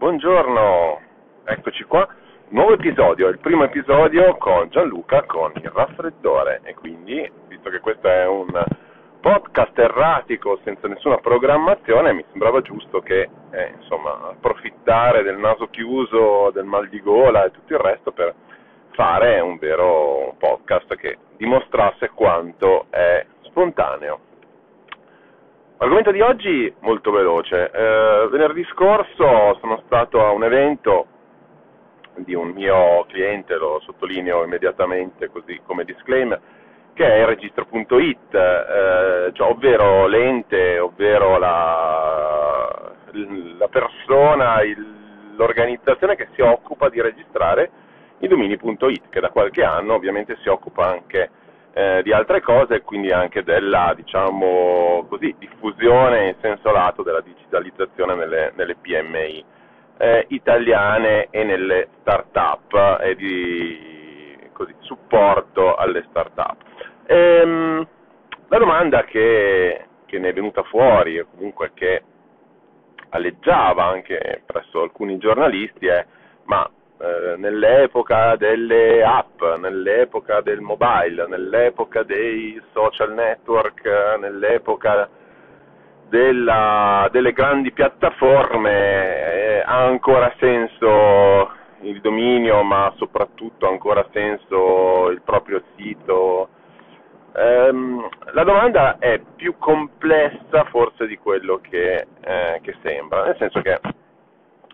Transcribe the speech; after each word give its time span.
Buongiorno, 0.00 0.98
eccoci 1.44 1.84
qua, 1.84 2.08
nuovo 2.48 2.72
episodio, 2.72 3.28
il 3.28 3.38
primo 3.38 3.64
episodio 3.64 4.34
con 4.38 4.70
Gianluca 4.70 5.24
con 5.24 5.52
il 5.56 5.70
raffreddore. 5.70 6.62
E 6.62 6.72
quindi, 6.72 7.30
visto 7.48 7.68
che 7.68 7.80
questo 7.80 8.08
è 8.08 8.26
un 8.26 8.48
podcast 9.20 9.78
erratico 9.78 10.58
senza 10.64 10.88
nessuna 10.88 11.18
programmazione, 11.18 12.14
mi 12.14 12.24
sembrava 12.30 12.62
giusto 12.62 13.00
che, 13.00 13.28
eh, 13.50 13.74
insomma, 13.78 14.30
approfittare 14.30 15.22
del 15.22 15.36
naso 15.36 15.66
chiuso, 15.66 16.50
del 16.50 16.64
mal 16.64 16.88
di 16.88 17.02
gola 17.02 17.44
e 17.44 17.50
tutto 17.50 17.74
il 17.74 17.80
resto 17.80 18.10
per 18.10 18.34
fare 18.92 19.38
un 19.40 19.58
vero 19.58 20.34
podcast 20.38 20.94
che 20.94 21.18
dimostrasse 21.36 22.08
quanto 22.14 22.86
è 22.88 23.26
spontaneo. 23.42 24.29
L'argomento 25.80 26.10
di 26.10 26.20
oggi 26.20 26.70
molto 26.80 27.10
veloce. 27.10 27.70
Eh, 27.70 28.28
venerdì 28.30 28.62
scorso 28.64 29.56
sono 29.60 29.82
stato 29.86 30.22
a 30.22 30.30
un 30.30 30.44
evento 30.44 31.06
di 32.16 32.34
un 32.34 32.50
mio 32.50 33.06
cliente, 33.08 33.56
lo 33.56 33.80
sottolineo 33.80 34.44
immediatamente 34.44 35.30
così 35.30 35.58
come 35.64 35.84
disclaimer, 35.84 36.38
che 36.92 37.06
è 37.06 37.24
registro.it, 37.24 38.34
eh, 38.34 39.30
cioè, 39.32 39.50
ovvero 39.50 40.06
l'ente, 40.06 40.78
ovvero 40.78 41.38
la, 41.38 42.92
la 43.56 43.68
persona, 43.68 44.60
il, 44.60 45.34
l'organizzazione 45.34 46.14
che 46.14 46.28
si 46.34 46.42
occupa 46.42 46.90
di 46.90 47.00
registrare 47.00 47.70
i 48.18 48.28
domini.it, 48.28 49.08
che 49.08 49.20
da 49.20 49.30
qualche 49.30 49.64
anno 49.64 49.94
ovviamente 49.94 50.36
si 50.42 50.50
occupa 50.50 50.88
anche 50.88 51.30
eh, 51.72 52.02
di 52.02 52.12
altre 52.12 52.40
cose, 52.40 52.82
quindi 52.82 53.10
anche 53.10 53.42
della 53.42 53.92
diciamo 53.94 55.06
così, 55.08 55.34
diffusione 55.38 56.28
in 56.28 56.34
senso 56.40 56.70
lato 56.70 57.02
della 57.02 57.20
digitalizzazione 57.20 58.14
nelle, 58.14 58.52
nelle 58.56 58.76
PMI 58.76 59.44
eh, 59.98 60.24
italiane 60.28 61.28
e 61.30 61.44
nelle 61.44 61.88
start-up 62.00 62.98
e 63.00 63.14
di 63.14 64.48
così, 64.52 64.74
supporto 64.80 65.74
alle 65.74 66.04
start-up. 66.08 66.56
Ehm, 67.06 67.86
la 68.48 68.58
domanda 68.58 69.04
che, 69.04 69.86
che 70.06 70.18
ne 70.18 70.28
è 70.28 70.32
venuta 70.32 70.62
fuori, 70.64 71.18
o 71.18 71.26
comunque 71.34 71.70
che 71.74 72.02
alleggiava 73.10 73.84
anche 73.84 74.42
presso 74.46 74.82
alcuni 74.82 75.18
giornalisti, 75.18 75.86
è 75.86 76.04
ma 76.44 76.68
eh, 77.02 77.36
nell'epoca 77.38 78.36
delle 78.36 79.02
app, 79.02 79.42
nell'epoca 79.58 80.42
del 80.42 80.60
mobile, 80.60 81.26
nell'epoca 81.28 82.02
dei 82.02 82.60
social 82.72 83.14
network, 83.14 83.86
nell'epoca 84.18 85.08
della, 86.10 87.08
delle 87.10 87.32
grandi 87.32 87.72
piattaforme 87.72 88.72
eh, 88.72 89.62
ha 89.64 89.84
ancora 89.86 90.30
senso 90.38 91.50
il 91.80 92.02
dominio, 92.02 92.62
ma 92.62 92.92
soprattutto 92.96 93.66
ha 93.66 93.70
ancora 93.70 94.06
senso 94.12 95.08
il 95.08 95.22
proprio 95.22 95.62
sito. 95.76 96.48
Um, 97.32 98.06
la 98.32 98.44
domanda 98.44 98.98
è 98.98 99.22
più 99.36 99.56
complessa 99.56 100.64
forse 100.64 101.06
di 101.06 101.16
quello 101.16 101.60
che, 101.62 102.06
eh, 102.20 102.58
che 102.60 102.76
sembra, 102.82 103.24
nel 103.24 103.36
senso 103.38 103.62
che 103.62 103.80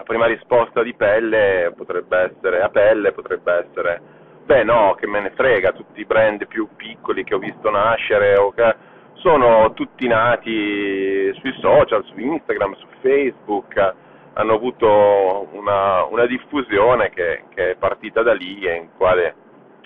la 0.00 0.02
prima 0.02 0.26
risposta 0.26 0.82
di 0.82 0.94
pelle 0.94 1.72
potrebbe 1.76 2.32
essere 2.32 2.62
a 2.62 2.70
pelle, 2.70 3.12
potrebbe 3.12 3.52
essere 3.52 4.00
beh 4.44 4.64
no, 4.64 4.94
che 4.98 5.06
me 5.06 5.20
ne 5.20 5.30
frega, 5.30 5.72
tutti 5.72 6.00
i 6.00 6.06
brand 6.06 6.46
più 6.46 6.68
piccoli 6.74 7.22
che 7.22 7.34
ho 7.34 7.38
visto 7.38 7.70
nascere 7.70 8.34
che 8.54 8.76
sono 9.14 9.72
tutti 9.74 10.08
nati 10.08 11.32
sui 11.34 11.54
social, 11.60 12.02
su 12.06 12.18
Instagram, 12.18 12.74
su 12.76 12.86
Facebook, 13.02 13.94
hanno 14.32 14.54
avuto 14.54 15.48
una, 15.52 16.04
una 16.04 16.24
diffusione 16.24 17.10
che, 17.10 17.44
che, 17.50 17.72
è 17.72 17.76
partita 17.76 18.22
da 18.22 18.32
lì 18.32 18.62
e 18.62 18.76
in 18.76 18.88
quale 18.96 19.34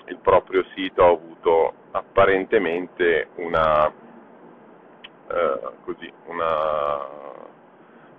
il 0.05 0.17
proprio 0.17 0.63
sito 0.73 1.03
ha 1.03 1.09
avuto 1.09 1.73
apparentemente 1.91 3.27
una, 3.35 3.87
eh, 3.87 5.59
così, 5.83 6.11
una 6.27 7.33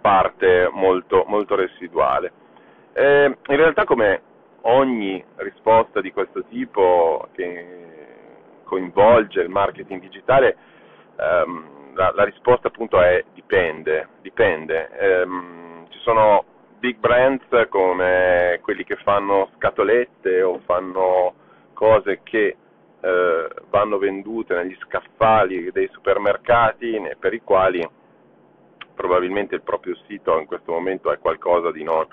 parte 0.07 0.71
molto, 0.73 1.25
molto 1.27 1.57
residuale. 1.57 2.31
Eh, 2.93 3.25
in 3.25 3.57
realtà 3.57 3.83
come 3.83 4.23
ogni 4.61 5.23
risposta 5.39 6.01
di 6.01 6.13
questo 6.13 6.45
tipo 6.45 7.27
che 7.33 8.61
coinvolge 8.63 9.41
il 9.41 9.49
marketing 9.49 10.01
digitale, 10.01 10.57
ehm, 11.17 11.95
la, 11.95 12.13
la, 12.15 12.23
risposta 12.23 12.69
appunto 12.69 13.01
è 13.01 13.25
dipende, 13.35 14.11
dipende. 14.23 14.91
Ehm, 14.97 15.87
ci 15.89 15.99
sono 15.99 16.45
big 16.79 16.99
brands 16.99 17.67
come 17.69 18.61
quelli 18.63 18.85
che 18.85 18.95
fanno 19.03 19.51
scatolette 19.57 20.41
o 20.43 20.61
fanno 20.67 21.35
cose 21.73 22.21
che 22.23 22.57
eh, 23.01 23.49
vanno 23.71 23.99
vendute 23.99 24.55
negli 24.55 24.77
scaffali 24.83 25.73
dei 25.73 25.89
supermercati 25.91 26.97
per 27.19 27.35
i 27.35 27.43
quali 27.43 27.85
probabilmente 28.97 29.55
il 29.55 29.63
proprio 29.63 29.95
sito 30.09 30.39
in 30.41 30.47
questo 30.47 30.73
momento 30.73 31.13
è 31.13 31.19
qualcosa 31.19 31.71
di 31.71 31.85
non 31.85 32.05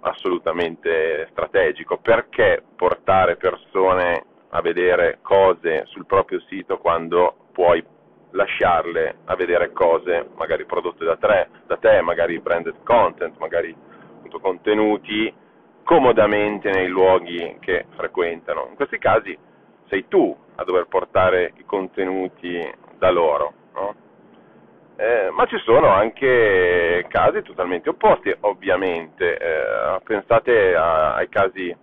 assolutamente 0.00 1.28
strategico. 1.30 1.98
Perché 1.98 2.62
portare 2.74 3.36
persone 3.36 4.24
a 4.48 4.60
vedere 4.60 5.18
cose 5.22 5.84
sul 5.86 6.06
proprio 6.06 6.40
sito 6.48 6.78
quando 6.78 7.36
puoi 7.52 7.84
lasciarle 8.32 9.16
a 9.24 9.34
vedere 9.34 9.72
cose 9.72 10.28
magari 10.36 10.64
prodotte 10.64 11.04
da, 11.04 11.16
tre, 11.16 11.48
da 11.66 11.76
te, 11.76 12.00
magari 12.00 12.38
branded 12.40 12.82
content, 12.84 13.36
magari 13.38 13.74
appunto, 14.16 14.40
contenuti 14.40 15.32
comodamente 15.82 16.70
nei 16.70 16.88
luoghi 16.88 17.56
che 17.60 17.86
frequentano. 17.96 18.68
In 18.70 18.76
questi 18.76 18.98
casi 18.98 19.36
sei 19.88 20.06
tu 20.08 20.36
a 20.56 20.64
dover 20.64 20.86
portare 20.86 21.52
i 21.56 21.64
contenuti 21.64 22.58
da 22.96 23.10
loro. 23.10 23.54
Eh, 25.00 25.30
ma 25.30 25.46
ci 25.46 25.56
sono 25.64 25.88
anche 25.88 27.06
casi 27.08 27.40
totalmente 27.40 27.88
opposti, 27.88 28.36
ovviamente. 28.40 29.38
Eh, 29.38 30.00
pensate 30.04 30.74
a, 30.74 31.14
ai 31.14 31.26
casi, 31.30 31.74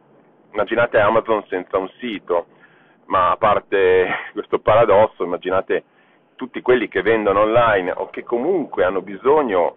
immaginate 0.52 1.00
Amazon 1.00 1.44
senza 1.48 1.80
un 1.80 1.90
sito, 1.98 2.46
ma 3.06 3.32
a 3.32 3.38
parte 3.38 4.08
questo 4.34 4.60
paradosso, 4.60 5.24
immaginate 5.24 5.84
tutti 6.36 6.62
quelli 6.62 6.88
che 6.88 7.02
vendono 7.02 7.40
online 7.40 7.92
o 7.92 8.12
che 8.12 8.24
comunque 8.24 8.84
hanno 8.84 9.02
bisogno 9.02 9.76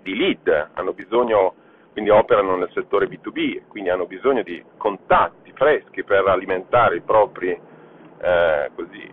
di 0.00 0.16
lead, 0.16 0.70
hanno 0.72 0.94
bisogno, 0.94 1.56
quindi 1.92 2.08
operano 2.08 2.56
nel 2.56 2.70
settore 2.72 3.06
B2B, 3.06 3.66
quindi 3.68 3.90
hanno 3.90 4.06
bisogno 4.06 4.42
di 4.42 4.64
contatti 4.78 5.52
freschi 5.52 6.04
per 6.04 6.26
alimentare 6.26 6.96
i 6.96 7.02
propri 7.02 7.50
eh, 7.50 8.70
così, 8.74 9.10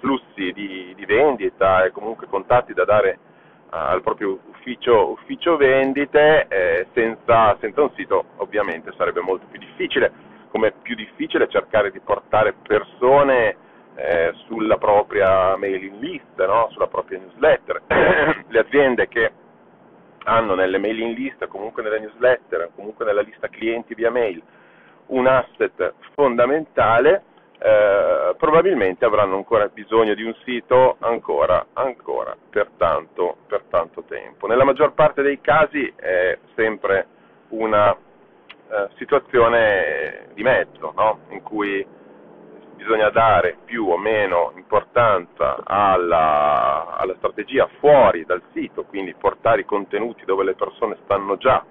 flussi 0.00 0.52
di, 0.52 0.92
di 0.96 1.04
vendita 1.06 1.84
e 1.84 1.92
comunque 1.92 2.26
contatti 2.26 2.74
da 2.74 2.84
dare 2.84 3.18
al 3.70 4.02
proprio 4.02 4.38
ufficio, 4.48 5.10
ufficio 5.10 5.56
vendite, 5.56 6.46
eh, 6.48 6.86
senza, 6.92 7.56
senza, 7.60 7.82
un 7.82 7.90
sito 7.94 8.24
ovviamente 8.36 8.92
sarebbe 8.96 9.20
molto 9.20 9.46
più 9.48 9.60
difficile, 9.60 10.12
come 10.50 10.68
è 10.68 10.72
più 10.82 10.96
difficile 10.96 11.48
cercare 11.48 11.92
di 11.92 12.00
portare 12.00 12.54
persone 12.66 13.56
eh, 13.94 14.32
sulla 14.46 14.76
propria 14.76 15.56
mailing 15.56 16.00
list, 16.00 16.44
no? 16.44 16.68
sulla 16.72 16.88
propria 16.88 17.18
newsletter. 17.18 17.82
Le 18.48 18.58
aziende 18.58 19.06
che 19.06 19.32
hanno 20.24 20.54
nelle 20.54 20.78
mailing 20.78 21.16
list, 21.16 21.46
comunque 21.46 21.82
nelle 21.82 22.00
newsletter, 22.00 22.70
comunque 22.74 23.04
nella 23.04 23.22
lista 23.22 23.48
clienti 23.48 23.94
via 23.94 24.10
mail, 24.10 24.42
un 25.06 25.26
asset 25.26 25.94
fondamentale 26.14 27.22
eh, 27.62 28.34
probabilmente 28.38 29.04
avranno 29.04 29.36
ancora 29.36 29.68
bisogno 29.68 30.14
di 30.14 30.22
un 30.22 30.34
sito 30.44 30.96
ancora, 31.00 31.66
ancora 31.74 32.34
per, 32.48 32.70
tanto, 32.78 33.36
per 33.46 33.64
tanto 33.68 34.04
tempo. 34.04 34.46
Nella 34.46 34.64
maggior 34.64 34.94
parte 34.94 35.20
dei 35.20 35.42
casi 35.42 35.92
è 35.94 36.38
sempre 36.54 37.06
una 37.48 37.92
eh, 37.92 38.88
situazione 38.96 40.28
di 40.32 40.42
mezzo, 40.42 40.94
no? 40.96 41.18
in 41.28 41.42
cui 41.42 41.86
bisogna 42.76 43.10
dare 43.10 43.58
più 43.66 43.90
o 43.90 43.98
meno 43.98 44.52
importanza 44.56 45.58
alla, 45.62 46.96
alla, 46.96 47.14
strategia 47.16 47.68
fuori 47.78 48.24
dal 48.24 48.42
sito, 48.54 48.84
quindi 48.84 49.12
portare 49.12 49.60
i 49.60 49.66
contenuti 49.66 50.24
dove 50.24 50.44
le 50.44 50.54
persone 50.54 50.96
stanno 51.04 51.36
già, 51.36 51.62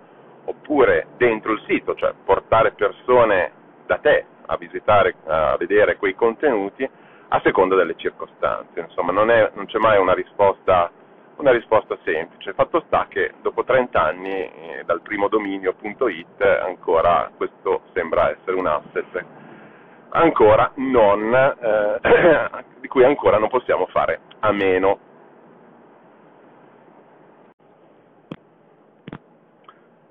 oppure 0.45 1.07
dentro 1.17 1.53
il 1.53 1.63
sito, 1.65 1.95
cioè 1.95 2.13
portare 2.23 2.73
persone 2.73 3.51
da 3.87 3.97
te 3.97 4.25
a 4.49 4.57
visitare, 4.57 5.15
a 5.25 5.55
vedere 5.57 5.97
quei 5.97 6.15
contenuti 6.15 6.87
a 7.29 7.39
seconda 7.43 7.75
delle 7.75 7.95
circostanze. 7.95 8.79
Insomma, 8.79 9.11
non, 9.11 9.29
è, 9.29 9.51
non 9.53 9.65
c'è 9.65 9.77
mai 9.77 9.99
una 9.99 10.13
risposta, 10.13 10.91
una 11.37 11.51
risposta, 11.51 11.97
semplice. 12.03 12.53
Fatto 12.53 12.83
sta 12.87 13.05
che 13.07 13.33
dopo 13.41 13.63
30 13.63 14.01
anni 14.01 14.31
eh, 14.31 14.83
dal 14.85 15.01
primo 15.01 15.27
dominio.it 15.27 16.41
ancora 16.41 17.29
questo 17.37 17.81
sembra 17.93 18.31
essere 18.31 18.57
un 18.57 18.67
asset 18.67 19.25
ancora 20.11 20.71
non, 20.75 21.33
eh, 21.33 22.49
di 22.81 22.87
cui 22.87 23.03
ancora 23.03 23.37
non 23.37 23.49
possiamo 23.49 23.85
fare 23.87 24.21
a 24.39 24.51
meno. 24.51 24.99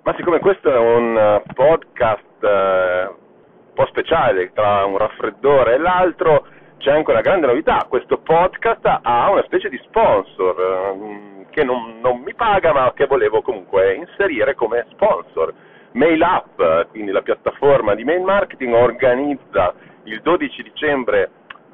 Ma 0.02 0.14
siccome 0.16 0.38
questo 0.38 0.72
è 0.72 0.78
un 0.78 1.42
podcast 1.52 2.42
eh, 2.42 3.10
po' 3.78 3.86
speciale 3.86 4.50
tra 4.52 4.84
un 4.86 4.98
raffreddore 4.98 5.74
e 5.74 5.78
l'altro, 5.78 6.46
c'è 6.78 6.90
anche 6.90 7.12
una 7.12 7.20
grande 7.20 7.46
novità, 7.46 7.86
questo 7.88 8.18
podcast 8.18 8.84
ha 9.02 9.30
una 9.30 9.44
specie 9.44 9.68
di 9.68 9.78
sponsor 9.84 10.60
eh, 10.60 11.46
che 11.50 11.62
non, 11.62 12.00
non, 12.00 12.18
mi 12.18 12.34
paga 12.34 12.72
ma 12.72 12.92
che 12.92 13.06
volevo 13.06 13.40
comunque 13.40 13.94
inserire 13.94 14.56
come 14.56 14.84
sponsor. 14.90 15.54
MailUp, 15.92 16.88
quindi 16.90 17.12
la 17.12 17.22
piattaforma 17.22 17.94
di 17.94 18.02
mail 18.02 18.22
marketing, 18.22 18.74
organizza 18.74 19.72
il 20.04 20.22
12 20.22 20.62
dicembre 20.62 21.30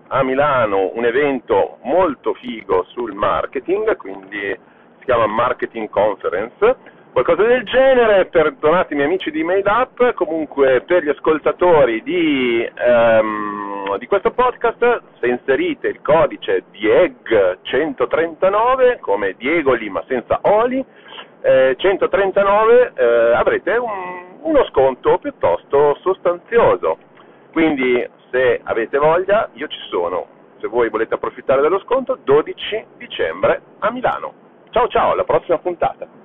a 0.08 0.22
Milano 0.22 0.90
un 0.94 1.06
evento 1.06 1.78
molto 1.84 2.34
figo 2.34 2.84
sul 2.88 3.14
marketing, 3.14 3.96
quindi 3.96 4.56
si 4.98 5.04
chiama 5.06 5.26
Marketing 5.26 5.88
Conference 5.88 6.76
qualcosa 7.14 7.44
del 7.44 7.62
genere, 7.62 8.26
perdonatemi 8.26 9.04
amici 9.04 9.30
di 9.30 9.44
Made 9.44 9.70
Up, 9.70 10.14
comunque 10.14 10.80
per 10.80 11.04
gli 11.04 11.08
ascoltatori 11.08 12.02
di, 12.02 12.68
um, 12.84 13.96
di 13.98 14.08
questo 14.08 14.32
podcast, 14.32 15.02
se 15.20 15.28
inserite 15.28 15.86
il 15.86 16.00
codice 16.02 16.64
DIEG139, 16.72 18.98
come 18.98 19.36
Diegoli 19.38 19.88
ma 19.90 20.02
senza 20.08 20.40
oli, 20.42 20.84
eh, 21.42 21.76
139 21.78 22.94
eh, 22.96 23.04
avrete 23.36 23.76
un, 23.76 24.40
uno 24.40 24.64
sconto 24.64 25.18
piuttosto 25.18 25.96
sostanzioso. 26.00 26.98
Quindi 27.52 28.04
se 28.32 28.60
avete 28.64 28.98
voglia 28.98 29.50
io 29.52 29.68
ci 29.68 29.78
sono, 29.88 30.26
se 30.58 30.66
voi 30.66 30.88
volete 30.88 31.14
approfittare 31.14 31.60
dello 31.60 31.78
sconto, 31.78 32.18
12 32.24 32.86
dicembre 32.96 33.62
a 33.78 33.92
Milano. 33.92 34.32
Ciao 34.70 34.88
ciao, 34.88 35.12
alla 35.12 35.22
prossima 35.22 35.58
puntata. 35.58 36.22